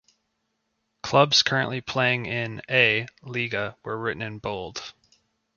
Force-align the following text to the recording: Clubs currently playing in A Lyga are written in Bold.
Clubs 1.03 1.43
currently 1.43 1.79
playing 1.79 2.25
in 2.25 2.63
A 2.67 3.05
Lyga 3.21 3.75
are 3.85 3.97
written 3.99 4.23
in 4.23 4.39
Bold. 4.39 4.95